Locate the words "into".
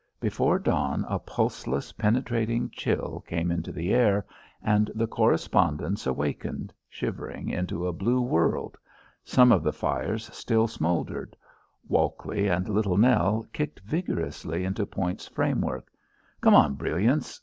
3.51-3.71, 7.49-7.85, 14.65-14.87